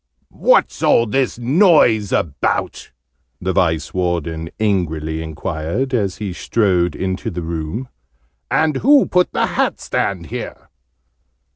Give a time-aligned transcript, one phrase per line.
[0.47, 2.89] "What's all this noise about?"
[3.39, 7.87] the Vice warden angrily enquired, as he strode into the room.
[8.49, 10.69] "And who put the hat stand here?"